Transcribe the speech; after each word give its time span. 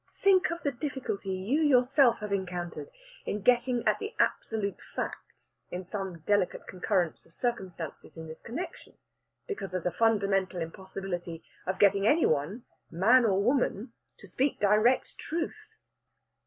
Think 0.19 0.49
of 0.49 0.63
the 0.63 0.71
difficulty 0.71 1.29
you 1.29 1.61
yourself 1.61 2.21
have 2.21 2.33
encountered 2.33 2.89
in 3.27 3.43
getting 3.43 3.83
at 3.87 3.99
the 3.99 4.15
absolute 4.17 4.79
facts 4.95 5.51
in 5.69 5.85
some 5.85 6.21
delicate 6.21 6.65
concurrence 6.65 7.23
of 7.23 7.35
circumstances 7.35 8.17
in 8.17 8.25
this 8.27 8.41
connexion, 8.41 8.97
because 9.45 9.75
of 9.75 9.83
the 9.83 9.91
fundamental 9.91 10.59
impossibility 10.59 11.43
of 11.67 11.77
getting 11.77 12.07
any 12.07 12.25
one, 12.25 12.65
man 12.89 13.25
or 13.25 13.43
woman, 13.43 13.93
to 14.17 14.25
speak 14.27 14.59
direct 14.59 15.19
truth! 15.19 15.67